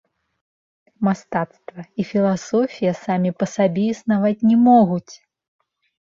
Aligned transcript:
Мастацтва 1.07 1.83
і 2.03 2.05
філасофія 2.11 2.93
самі 3.01 3.31
па 3.41 3.45
сабе 3.55 3.83
існаваць 3.93 4.45
не 4.53 4.57
могуць. 4.69 5.13